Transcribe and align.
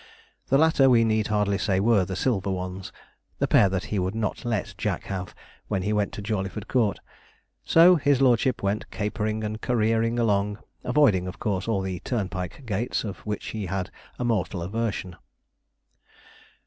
The 0.47 0.57
latter, 0.57 0.89
we 0.89 1.03
need 1.03 1.27
hardly 1.27 1.59
say, 1.59 1.79
were 1.79 2.05
the 2.05 2.15
silver 2.15 2.49
ones 2.49 2.91
the 3.37 3.47
pair 3.47 3.69
that 3.69 3.83
he 3.93 3.99
would 3.99 4.15
not 4.15 4.43
let 4.43 4.73
Jack 4.75 5.03
have 5.03 5.35
when 5.67 5.83
he 5.83 5.93
went 5.93 6.11
to 6.13 6.23
Jawleyford 6.23 6.67
Court. 6.67 6.97
So 7.63 7.97
his 7.97 8.19
lordship 8.19 8.63
went 8.63 8.89
capering 8.89 9.43
and 9.43 9.61
careering 9.61 10.17
along, 10.17 10.57
avoiding, 10.83 11.27
of 11.27 11.37
course, 11.37 11.67
all 11.67 11.81
the 11.81 11.99
turnpike 11.99 12.65
gates, 12.65 13.03
of 13.03 13.19
which 13.27 13.49
he 13.49 13.67
had 13.67 13.91
a 14.17 14.23
mortal 14.25 14.63
aversion. 14.63 15.17